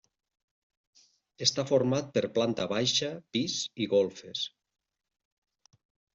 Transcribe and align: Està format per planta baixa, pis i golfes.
Està 1.45 1.65
format 1.71 2.09
per 2.15 2.23
planta 2.39 2.65
baixa, 2.73 3.11
pis 3.37 3.59
i 3.87 3.89
golfes. 3.93 4.43